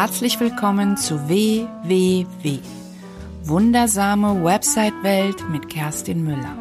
[0.00, 2.60] Herzlich willkommen zu WWW.
[3.42, 6.56] Wundersame Website-Welt mit Kerstin Müller.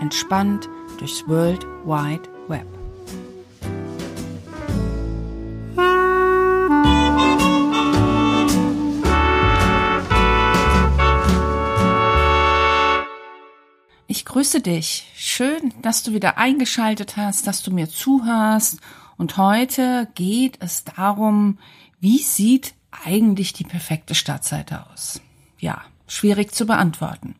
[0.00, 0.66] Entspannt
[0.98, 2.66] durchs World Wide Web.
[14.06, 15.12] Ich grüße dich.
[15.16, 18.78] Schön, dass du wieder eingeschaltet hast, dass du mir zuhörst.
[19.18, 21.58] Und heute geht es darum,
[22.00, 25.20] wie sieht eigentlich die perfekte Startseite aus?
[25.58, 27.36] Ja, schwierig zu beantworten.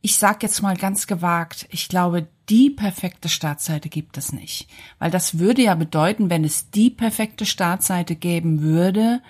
[0.00, 4.68] Ich sag jetzt mal ganz gewagt, ich glaube, die perfekte Startseite gibt es nicht.
[4.98, 9.20] Weil das würde ja bedeuten, wenn es die perfekte Startseite geben würde,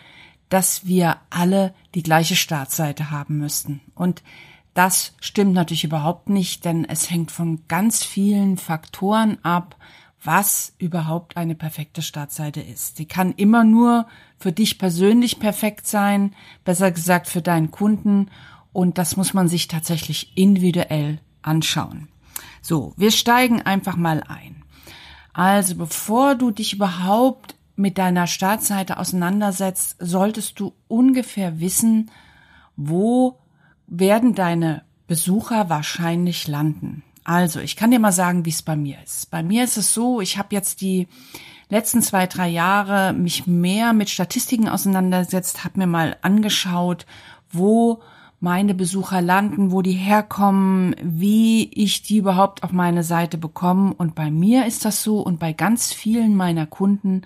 [0.48, 3.80] dass wir alle die gleiche Startseite haben müssten.
[3.94, 4.22] Und
[4.74, 9.76] das stimmt natürlich überhaupt nicht, denn es hängt von ganz vielen Faktoren ab,
[10.22, 12.96] was überhaupt eine perfekte Startseite ist.
[12.96, 14.06] Sie kann immer nur
[14.38, 18.30] für dich persönlich perfekt sein, besser gesagt für deinen Kunden
[18.72, 22.08] und das muss man sich tatsächlich individuell anschauen.
[22.62, 24.62] So, wir steigen einfach mal ein.
[25.32, 32.10] Also, bevor du dich überhaupt mit deiner Startseite auseinandersetzt, solltest du ungefähr wissen,
[32.76, 33.38] wo
[33.86, 37.02] werden deine Besucher wahrscheinlich landen.
[37.30, 39.30] Also, ich kann dir mal sagen, wie es bei mir ist.
[39.30, 41.06] Bei mir ist es so, ich habe jetzt die
[41.68, 47.06] letzten zwei, drei Jahre mich mehr mit Statistiken auseinandergesetzt, habe mir mal angeschaut,
[47.52, 48.02] wo
[48.40, 53.94] meine Besucher landen, wo die herkommen, wie ich die überhaupt auf meine Seite bekomme.
[53.94, 57.22] Und bei mir ist das so und bei ganz vielen meiner Kunden,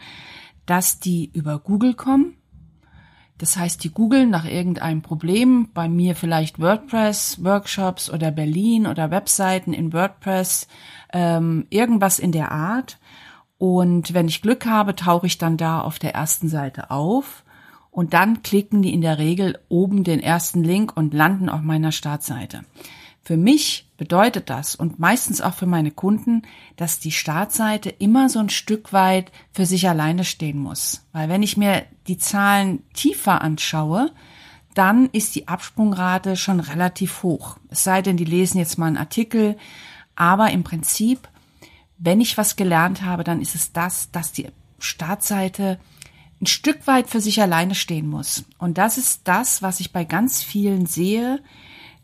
[0.66, 2.36] dass die über Google kommen.
[3.38, 9.10] Das heißt, die googeln nach irgendeinem Problem, bei mir vielleicht WordPress, Workshops oder Berlin oder
[9.10, 10.68] Webseiten in WordPress,
[11.12, 12.98] ähm, irgendwas in der Art.
[13.58, 17.44] Und wenn ich Glück habe, tauche ich dann da auf der ersten Seite auf
[17.90, 21.92] und dann klicken die in der Regel oben den ersten Link und landen auf meiner
[21.92, 22.64] Startseite.
[23.24, 26.42] Für mich bedeutet das und meistens auch für meine Kunden,
[26.76, 31.06] dass die Startseite immer so ein Stück weit für sich alleine stehen muss.
[31.12, 34.12] Weil wenn ich mir die Zahlen tiefer anschaue,
[34.74, 37.56] dann ist die Absprungrate schon relativ hoch.
[37.70, 39.56] Es sei denn, die lesen jetzt mal einen Artikel,
[40.16, 41.28] aber im Prinzip,
[41.96, 44.48] wenn ich was gelernt habe, dann ist es das, dass die
[44.78, 45.78] Startseite
[46.42, 48.44] ein Stück weit für sich alleine stehen muss.
[48.58, 51.40] Und das ist das, was ich bei ganz vielen sehe.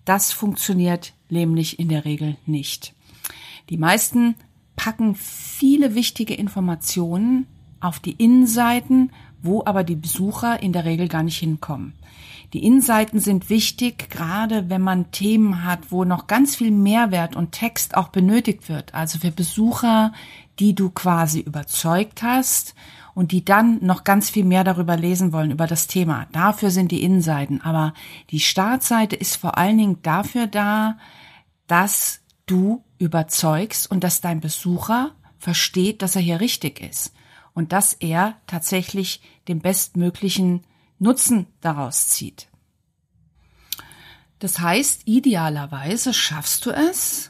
[0.04, 2.94] Das funktioniert nämlich in der Regel nicht.
[3.68, 4.34] Die meisten
[4.76, 7.46] packen viele wichtige Informationen
[7.80, 9.12] auf die Innenseiten,
[9.42, 11.94] wo aber die Besucher in der Regel gar nicht hinkommen.
[12.52, 17.52] Die Innenseiten sind wichtig, gerade wenn man Themen hat, wo noch ganz viel Mehrwert und
[17.52, 18.92] Text auch benötigt wird.
[18.92, 20.12] Also für Besucher,
[20.58, 22.74] die du quasi überzeugt hast
[23.20, 26.26] und die dann noch ganz viel mehr darüber lesen wollen, über das Thema.
[26.32, 27.60] Dafür sind die Innenseiten.
[27.60, 27.92] Aber
[28.30, 30.96] die Startseite ist vor allen Dingen dafür da,
[31.66, 37.12] dass du überzeugst und dass dein Besucher versteht, dass er hier richtig ist
[37.52, 40.62] und dass er tatsächlich den bestmöglichen
[40.98, 42.48] Nutzen daraus zieht.
[44.38, 47.29] Das heißt, idealerweise schaffst du es,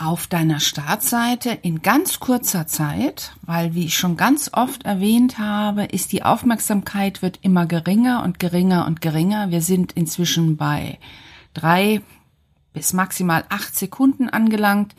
[0.00, 5.84] auf deiner Startseite in ganz kurzer Zeit, weil wie ich schon ganz oft erwähnt habe,
[5.84, 9.50] ist die Aufmerksamkeit wird immer geringer und geringer und geringer.
[9.50, 10.98] Wir sind inzwischen bei
[11.52, 12.00] drei
[12.72, 14.94] bis maximal acht Sekunden angelangt.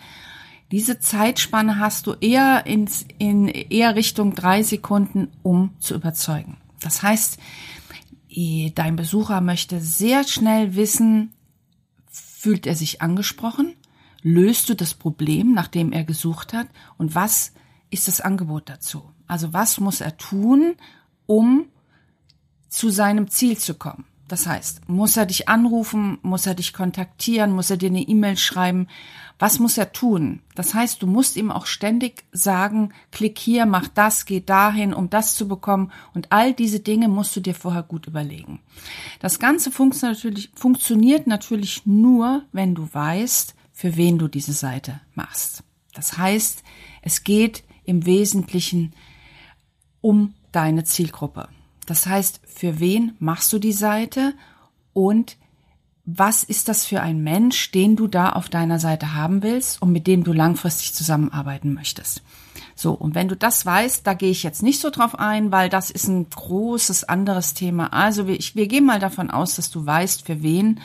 [0.72, 6.57] Diese Zeitspanne hast du eher ins, in eher Richtung drei Sekunden, um zu überzeugen.
[6.79, 7.39] Das heißt,
[8.75, 11.33] dein Besucher möchte sehr schnell wissen,
[12.12, 13.73] fühlt er sich angesprochen?
[14.21, 16.67] Löst du das Problem, nachdem er gesucht hat?
[16.97, 17.53] Und was
[17.89, 19.03] ist das Angebot dazu?
[19.27, 20.75] Also was muss er tun,
[21.25, 21.65] um
[22.69, 24.05] zu seinem Ziel zu kommen?
[24.31, 28.37] Das heißt, muss er dich anrufen, muss er dich kontaktieren, muss er dir eine E-Mail
[28.37, 28.87] schreiben?
[29.39, 30.41] Was muss er tun?
[30.56, 35.09] Das heißt, du musst ihm auch ständig sagen, klick hier, mach das, geh dahin, um
[35.09, 35.91] das zu bekommen.
[36.13, 38.62] Und all diese Dinge musst du dir vorher gut überlegen.
[39.19, 45.01] Das Ganze funktioniert natürlich, funktioniert natürlich nur, wenn du weißt, für wen du diese Seite
[45.16, 45.63] machst.
[45.95, 46.62] Das heißt,
[47.01, 48.94] es geht im Wesentlichen
[50.01, 51.50] um deine Zielgruppe.
[51.88, 54.36] Das heißt, für wen machst du die Seite
[54.94, 55.36] und
[56.06, 59.92] was ist das für ein Mensch, den du da auf deiner Seite haben willst und
[59.92, 62.22] mit dem du langfristig zusammenarbeiten möchtest.
[62.75, 65.69] So, und wenn du das weißt, da gehe ich jetzt nicht so drauf ein, weil
[65.69, 67.94] das ist ein großes anderes Thema.
[67.94, 70.80] Also wir, ich, wir gehen mal davon aus, dass du weißt, für wen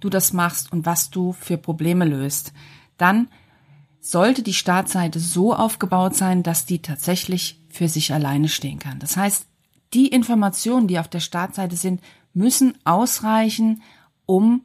[0.00, 2.52] du das machst und was du für Probleme löst,
[2.96, 3.28] dann
[4.00, 8.98] sollte die Startseite so aufgebaut sein, dass die tatsächlich für sich alleine stehen kann.
[8.98, 9.46] Das heißt,
[9.94, 12.00] die Informationen, die auf der Startseite sind,
[12.32, 13.82] müssen ausreichen,
[14.26, 14.62] um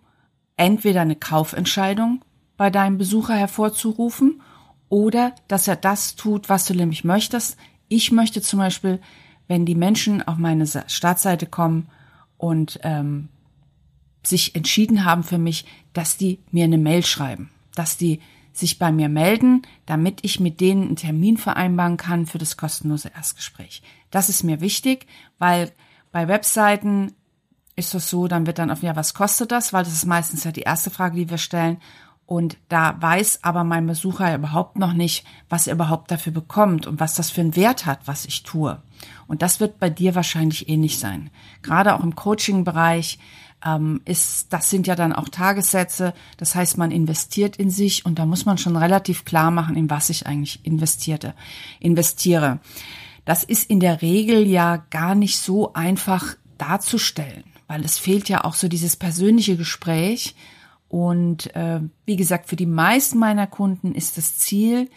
[0.57, 2.23] entweder eine Kaufentscheidung
[2.57, 4.41] bei deinem Besucher hervorzurufen
[4.89, 7.57] oder dass er das tut, was du nämlich möchtest.
[7.87, 8.99] Ich möchte zum Beispiel,
[9.47, 11.89] wenn die Menschen auf meine Startseite kommen
[12.37, 13.29] und ähm,
[14.23, 18.19] sich entschieden haben für mich, dass die mir eine Mail schreiben, dass die
[18.53, 23.11] sich bei mir melden, damit ich mit denen einen Termin vereinbaren kann für das kostenlose
[23.13, 23.81] Erstgespräch.
[24.11, 25.07] Das ist mir wichtig,
[25.39, 25.71] weil
[26.11, 27.13] bei Webseiten
[27.75, 29.73] ist das so, dann wird dann auf ja, was kostet das?
[29.73, 31.77] Weil das ist meistens ja die erste Frage, die wir stellen.
[32.25, 36.99] Und da weiß aber mein Besucher überhaupt noch nicht, was er überhaupt dafür bekommt und
[36.99, 38.81] was das für einen Wert hat, was ich tue.
[39.27, 41.31] Und das wird bei dir wahrscheinlich ähnlich sein.
[41.63, 43.19] Gerade auch im Coaching-Bereich
[43.65, 46.13] ähm, ist, das sind ja dann auch Tagessätze.
[46.37, 49.89] Das heißt, man investiert in sich und da muss man schon relativ klar machen, in
[49.89, 51.33] was ich eigentlich investierte,
[51.79, 52.59] investiere.
[53.25, 58.43] Das ist in der Regel ja gar nicht so einfach darzustellen, weil es fehlt ja
[58.43, 60.35] auch so dieses persönliche Gespräch.
[60.89, 64.89] Und äh, wie gesagt, für die meisten meiner Kunden ist das Ziel,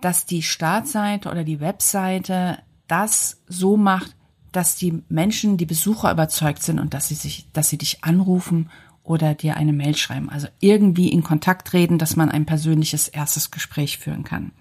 [0.00, 4.14] dass die Startseite oder die Webseite das so macht,
[4.52, 8.70] dass die Menschen, die Besucher überzeugt sind und dass sie sich, dass sie dich anrufen
[9.02, 10.28] oder dir eine Mail schreiben.
[10.28, 14.52] Also irgendwie in Kontakt treten, dass man ein persönliches erstes Gespräch führen kann.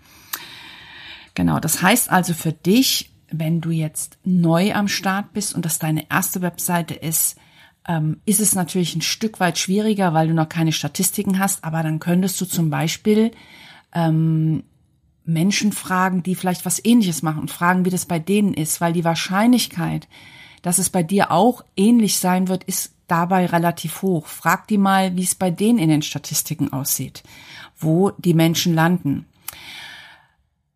[1.36, 5.80] Genau, das heißt also für dich, wenn du jetzt neu am Start bist und das
[5.80, 7.38] deine erste Webseite ist,
[7.88, 11.84] ähm, ist es natürlich ein Stück weit schwieriger, weil du noch keine Statistiken hast, aber
[11.84, 13.32] dann könntest du zum Beispiel
[13.94, 14.64] ähm,
[15.28, 18.94] Menschen fragen, die vielleicht was ähnliches machen und fragen, wie das bei denen ist, weil
[18.94, 20.08] die Wahrscheinlichkeit,
[20.62, 24.26] dass es bei dir auch ähnlich sein wird, ist dabei relativ hoch.
[24.26, 27.24] Frag die mal, wie es bei denen in den Statistiken aussieht,
[27.78, 29.26] wo die Menschen landen.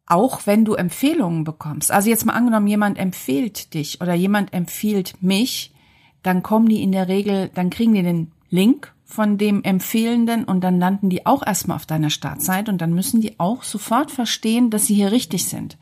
[0.05, 5.21] Auch wenn du Empfehlungen bekommst, also jetzt mal angenommen, jemand empfiehlt dich oder jemand empfiehlt
[5.21, 5.73] mich,
[6.23, 10.61] dann kommen die in der Regel, dann kriegen die den Link von dem Empfehlenden und
[10.61, 14.69] dann landen die auch erstmal auf deiner Startseite und dann müssen die auch sofort verstehen,
[14.69, 15.77] dass sie hier richtig sind.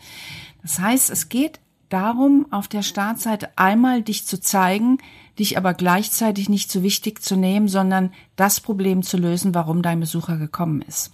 [0.62, 5.00] Das heißt, es geht darum, auf der Startseite einmal dich zu zeigen,
[5.38, 10.00] dich aber gleichzeitig nicht so wichtig zu nehmen, sondern das Problem zu lösen, warum dein
[10.00, 11.12] Besucher gekommen ist.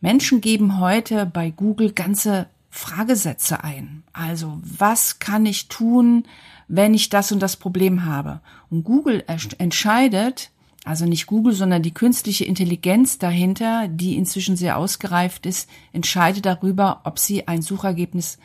[0.00, 4.02] Menschen geben heute bei Google ganze Fragesätze ein.
[4.12, 6.24] Also, was kann ich tun,
[6.68, 8.40] wenn ich das und das Problem habe?
[8.68, 10.50] Und Google entscheidet,
[10.86, 17.00] also nicht Google, sondern die künstliche Intelligenz dahinter, die inzwischen sehr ausgereift ist, entscheidet darüber,
[17.04, 18.38] ob sie ein Suchergebnis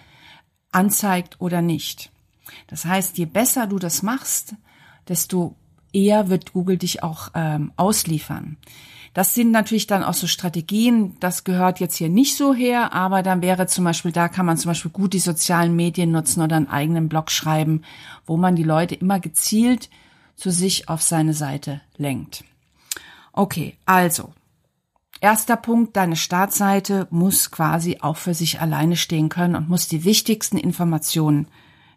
[0.72, 2.12] anzeigt oder nicht.
[2.68, 4.56] Das heißt, je besser du das machst,
[5.08, 5.56] desto
[5.94, 8.58] eher wird Google dich auch ähm, ausliefern.
[9.14, 13.22] Das sind natürlich dann auch so Strategien, das gehört jetzt hier nicht so her, aber
[13.22, 16.56] dann wäre zum Beispiel, da kann man zum Beispiel gut die sozialen Medien nutzen oder
[16.56, 17.84] einen eigenen Blog schreiben,
[18.26, 19.90] wo man die Leute immer gezielt
[20.42, 22.44] zu sich auf seine Seite lenkt.
[23.32, 24.34] Okay, also.
[25.20, 30.04] Erster Punkt, deine Startseite muss quasi auch für sich alleine stehen können und muss die
[30.04, 31.48] wichtigsten Informationen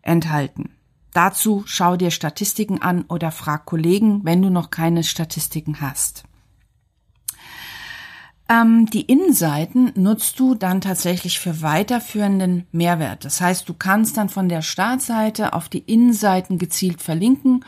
[0.03, 0.69] enthalten.
[1.15, 6.25] Dazu schau dir Statistiken an oder frag Kollegen, wenn du noch keine Statistiken hast.
[8.51, 13.25] Ähm, die Innenseiten nutzt du dann tatsächlich für weiterführenden Mehrwert.
[13.25, 17.65] Das heißt, du kannst dann von der Startseite auf die Innenseiten gezielt verlinken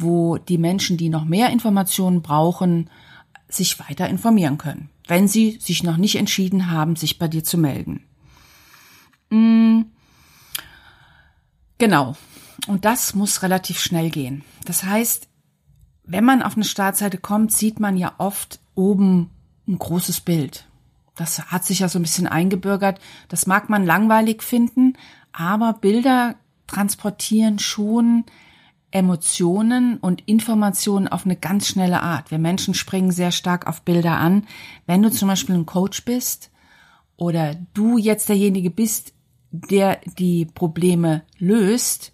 [0.00, 2.90] wo die Menschen, die noch mehr Informationen brauchen,
[3.48, 7.58] sich weiter informieren können, wenn sie sich noch nicht entschieden haben, sich bei dir zu
[7.58, 8.04] melden.
[9.30, 9.82] Mm.
[11.78, 12.16] Genau.
[12.66, 14.44] Und das muss relativ schnell gehen.
[14.66, 15.28] Das heißt,
[16.04, 19.30] wenn man auf eine Startseite kommt, sieht man ja oft oben
[19.66, 20.66] ein großes Bild.
[21.16, 23.00] Das hat sich ja so ein bisschen eingebürgert.
[23.28, 24.94] Das mag man langweilig finden,
[25.32, 28.24] aber Bilder transportieren schon
[28.90, 32.30] Emotionen und Informationen auf eine ganz schnelle Art.
[32.30, 34.46] Wir Menschen springen sehr stark auf Bilder an.
[34.86, 36.50] Wenn du zum Beispiel ein Coach bist
[37.16, 39.12] oder du jetzt derjenige bist,
[39.52, 42.12] der die Probleme löst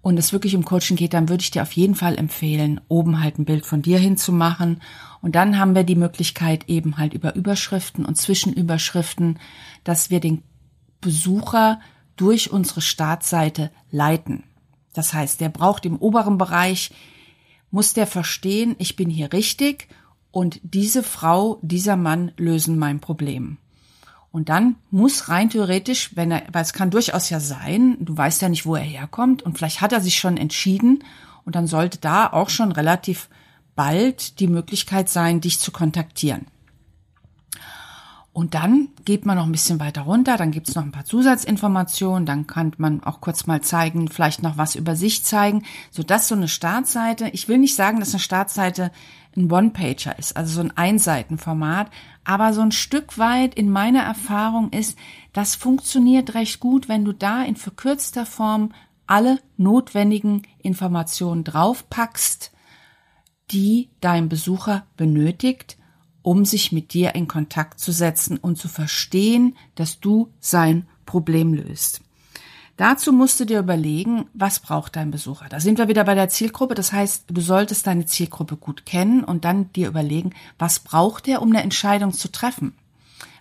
[0.00, 3.22] und es wirklich um Coaching geht, dann würde ich dir auf jeden Fall empfehlen, oben
[3.22, 4.80] halt ein Bild von dir hinzumachen.
[5.20, 9.38] Und dann haben wir die Möglichkeit eben halt über Überschriften und Zwischenüberschriften,
[9.84, 10.42] dass wir den
[11.00, 11.80] Besucher
[12.16, 14.44] durch unsere Startseite leiten.
[14.92, 16.90] Das heißt, der braucht im oberen Bereich,
[17.70, 19.88] muss der verstehen, ich bin hier richtig
[20.30, 23.58] und diese Frau, dieser Mann lösen mein Problem.
[24.30, 28.42] Und dann muss rein theoretisch, wenn er, weil es kann durchaus ja sein, du weißt
[28.42, 31.02] ja nicht, wo er herkommt und vielleicht hat er sich schon entschieden
[31.44, 33.28] und dann sollte da auch schon relativ
[33.74, 36.46] bald die Möglichkeit sein, dich zu kontaktieren.
[38.38, 42.24] Und dann geht man noch ein bisschen weiter runter, dann gibt's noch ein paar Zusatzinformationen,
[42.24, 46.36] dann kann man auch kurz mal zeigen, vielleicht noch was über sich zeigen, sodass so
[46.36, 48.92] eine Startseite, ich will nicht sagen, dass eine Startseite
[49.36, 51.90] ein One-Pager ist, also so ein Einseitenformat,
[52.22, 54.96] aber so ein Stück weit in meiner Erfahrung ist,
[55.32, 58.70] das funktioniert recht gut, wenn du da in verkürzter Form
[59.08, 62.52] alle notwendigen Informationen draufpackst,
[63.50, 65.76] die dein Besucher benötigt,
[66.22, 71.54] um sich mit dir in Kontakt zu setzen und zu verstehen, dass du sein Problem
[71.54, 72.00] löst.
[72.78, 75.48] Dazu musst du dir überlegen, was braucht dein Besucher.
[75.48, 76.76] Da sind wir wieder bei der Zielgruppe.
[76.76, 81.42] Das heißt, du solltest deine Zielgruppe gut kennen und dann dir überlegen, was braucht er,
[81.42, 82.74] um eine Entscheidung zu treffen.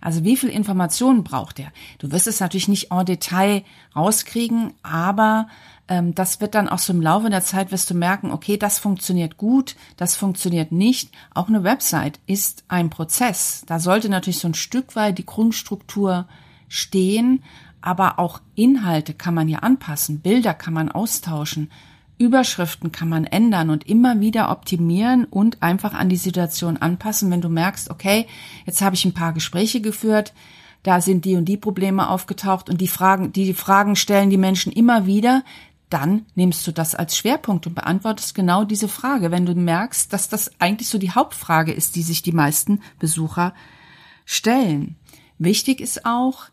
[0.07, 1.73] Also wie viel Informationen braucht er?
[1.99, 5.49] Du wirst es natürlich nicht en Detail rauskriegen, aber
[5.89, 8.79] ähm, das wird dann auch so im Laufe der Zeit wirst du merken, okay, das
[8.79, 11.11] funktioniert gut, das funktioniert nicht.
[11.33, 13.63] Auch eine Website ist ein Prozess.
[13.67, 16.29] Da sollte natürlich so ein Stück weit die Grundstruktur
[16.69, 17.43] stehen,
[17.81, 21.69] aber auch Inhalte kann man ja anpassen, Bilder kann man austauschen,
[22.17, 27.41] Überschriften kann man ändern und immer wieder optimieren und einfach an die Situation anpassen, wenn
[27.41, 28.25] du merkst, okay,
[28.65, 30.33] jetzt habe ich ein paar Gespräche geführt,
[30.83, 34.71] da sind die und die Probleme aufgetaucht und die Fragen, die Fragen stellen die Menschen
[34.71, 35.43] immer wieder,
[35.89, 40.27] dann nimmst du das als Schwerpunkt und beantwortest genau diese Frage, wenn du merkst, dass
[40.27, 43.53] das eigentlich so die Hauptfrage ist, die sich die meisten Besucher
[44.25, 44.95] stellen.
[45.39, 46.45] Wichtig ist auch,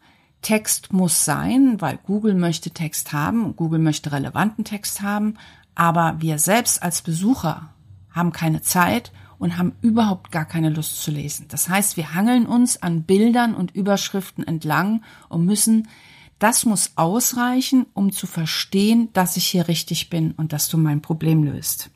[0.44, 5.38] Text muss sein, weil Google möchte Text haben, Google möchte relevanten Text haben,
[5.74, 7.70] aber wir selbst als Besucher
[8.10, 11.46] haben keine Zeit und haben überhaupt gar keine Lust zu lesen.
[11.48, 15.88] Das heißt, wir hangeln uns an Bildern und Überschriften entlang und müssen
[16.38, 21.00] das muss ausreichen, um zu verstehen, dass ich hier richtig bin und dass du mein
[21.00, 21.90] Problem löst.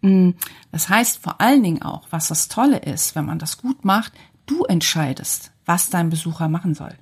[0.00, 0.30] Mm,
[0.70, 4.12] das heißt vor allen Dingen auch, was das Tolle ist, wenn man das gut macht,
[4.46, 6.94] du entscheidest, was dein Besucher machen soll.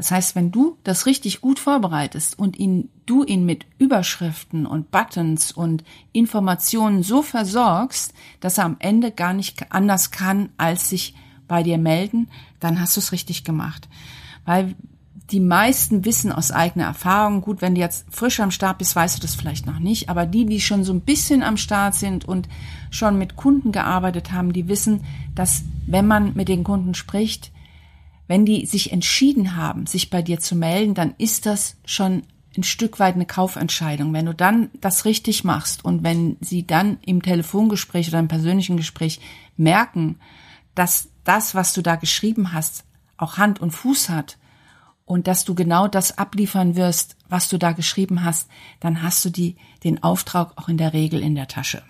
[0.00, 4.90] Das heißt, wenn du das richtig gut vorbereitest und ihn, du ihn mit Überschriften und
[4.90, 11.14] Buttons und Informationen so versorgst, dass er am Ende gar nicht anders kann, als sich
[11.46, 12.30] bei dir melden,
[12.60, 13.90] dann hast du es richtig gemacht.
[14.46, 14.74] Weil
[15.30, 19.18] die meisten wissen aus eigener Erfahrung, gut, wenn du jetzt frisch am Start bist, weißt
[19.18, 22.24] du das vielleicht noch nicht, aber die, die schon so ein bisschen am Start sind
[22.24, 22.48] und
[22.90, 25.04] schon mit Kunden gearbeitet haben, die wissen,
[25.34, 27.52] dass wenn man mit den Kunden spricht,
[28.30, 32.22] wenn die sich entschieden haben, sich bei dir zu melden, dann ist das schon
[32.56, 34.12] ein Stück weit eine Kaufentscheidung.
[34.12, 38.76] Wenn du dann das richtig machst und wenn sie dann im Telefongespräch oder im persönlichen
[38.76, 39.18] Gespräch
[39.56, 40.20] merken,
[40.76, 42.84] dass das, was du da geschrieben hast,
[43.16, 44.38] auch Hand und Fuß hat
[45.06, 49.30] und dass du genau das abliefern wirst, was du da geschrieben hast, dann hast du
[49.30, 51.82] die, den Auftrag auch in der Regel in der Tasche.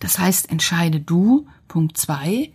[0.00, 2.52] Das heißt, entscheide du, Punkt zwei.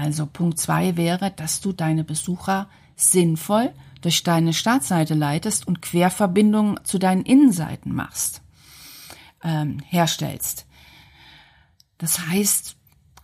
[0.00, 6.80] Also Punkt zwei wäre, dass du deine Besucher sinnvoll durch deine Startseite leitest und Querverbindungen
[6.84, 8.42] zu deinen Innenseiten machst,
[9.44, 10.66] ähm, herstellst.
[11.98, 12.76] Das heißt,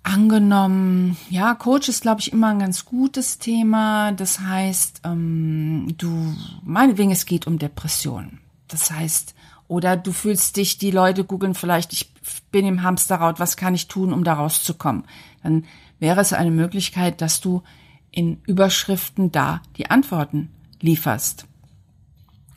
[0.05, 4.13] angenommen, ja, Coach ist, glaube ich, immer ein ganz gutes Thema.
[4.13, 8.41] Das heißt, ähm, du, meinetwegen, es geht um Depressionen.
[8.69, 9.35] Das heißt,
[9.69, 12.13] oder du fühlst dich, die Leute googeln vielleicht, ich
[12.51, 15.05] bin im Hamsterrad, was kann ich tun, um da rauszukommen?
[15.43, 15.67] Dann
[15.99, 17.63] wäre es eine Möglichkeit, dass du
[18.11, 21.47] in Überschriften da die Antworten lieferst.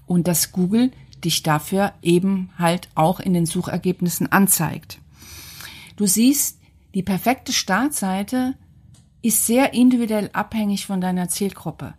[0.05, 0.91] Und dass Google
[1.23, 4.99] dich dafür eben halt auch in den Suchergebnissen anzeigt.
[5.97, 6.59] Du siehst,
[6.93, 8.55] die perfekte Startseite
[9.21, 11.93] ist sehr individuell abhängig von deiner Zielgruppe.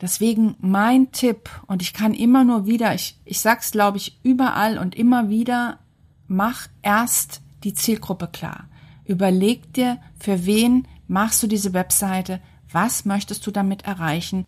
[0.00, 4.78] Deswegen mein Tipp, und ich kann immer nur wieder, ich, ich sag's glaube ich überall
[4.78, 5.80] und immer wieder,
[6.28, 8.68] mach erst die Zielgruppe klar.
[9.04, 12.40] Überleg dir, für wen machst du diese Webseite,
[12.70, 14.44] was möchtest du damit erreichen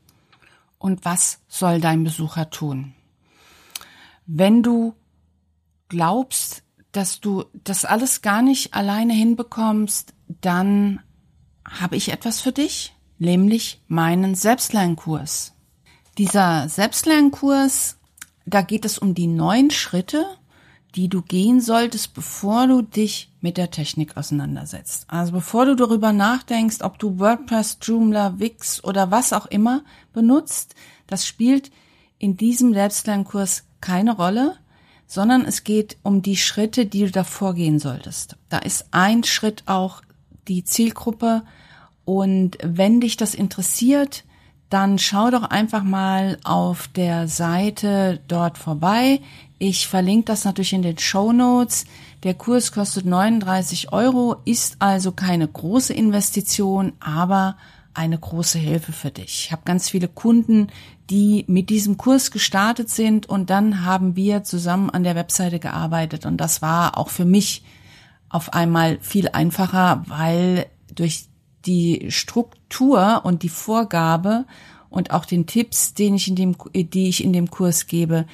[0.79, 2.95] und was soll dein Besucher tun.
[4.27, 4.95] Wenn du
[5.89, 11.01] glaubst, dass du das alles gar nicht alleine hinbekommst, dann
[11.65, 15.53] habe ich etwas für dich, nämlich meinen Selbstlernkurs.
[16.19, 17.99] Dieser Selbstlernkurs,
[18.47, 20.27] da geht es um die neun Schritte,
[20.97, 25.05] die du gehen solltest, bevor du dich mit der Technik auseinandersetzt.
[25.07, 30.75] Also bevor du darüber nachdenkst, ob du WordPress, Joomla, Wix oder was auch immer benutzt,
[31.07, 31.71] das spielt
[32.19, 34.59] in diesem Selbstlernkurs keine Rolle
[35.11, 38.37] sondern es geht um die Schritte, die du davor gehen solltest.
[38.49, 40.03] Da ist ein Schritt auch
[40.47, 41.43] die Zielgruppe
[42.11, 44.25] und wenn dich das interessiert,
[44.69, 49.21] dann schau doch einfach mal auf der Seite dort vorbei.
[49.61, 51.85] Ich verlinke das natürlich in den Show Notes.
[52.25, 57.57] Der Kurs kostet 39 Euro, ist also keine große Investition, aber
[57.95, 59.45] eine große Hilfe für dich.
[59.45, 60.67] Ich habe ganz viele Kunden,
[61.11, 66.27] die mit diesem Kurs gestartet sind und dann haben wir zusammen an der Webseite gearbeitet
[66.27, 67.63] und das war auch für mich
[68.29, 71.30] auf einmal viel einfacher, weil durch
[71.67, 74.45] die Struktur und die Vorgabe
[74.89, 78.27] und auch den Tipps, den ich in dem, die ich in dem Kurs gebe,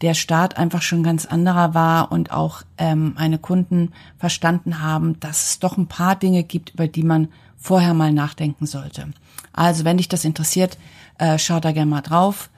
[0.00, 5.50] der Start einfach schon ganz anderer war und auch ähm, meine Kunden verstanden haben, dass
[5.50, 9.08] es doch ein paar Dinge gibt, über die man vorher mal nachdenken sollte.
[9.52, 10.78] Also wenn dich das interessiert,
[11.18, 12.50] äh, schau da gerne mal drauf.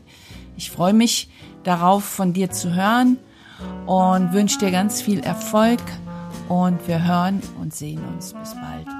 [0.57, 1.29] Ich freue mich
[1.63, 3.17] darauf, von dir zu hören
[3.85, 5.79] und wünsche dir ganz viel Erfolg
[6.49, 8.33] und wir hören und sehen uns.
[8.33, 8.96] Bis bald.